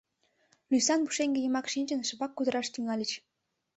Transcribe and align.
Лӱсан 0.71 0.99
пушеҥге 1.05 1.39
йымак 1.41 1.67
шинчын, 1.73 2.01
шыпак 2.07 2.31
кутыраш 2.35 2.67
тӱҥальыч. 2.71 3.11